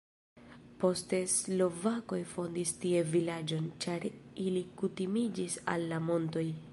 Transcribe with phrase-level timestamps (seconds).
[0.83, 4.07] Poste slovakoj fondis tie vilaĝon, ĉar
[4.47, 6.47] ili kutimiĝis al la montoj.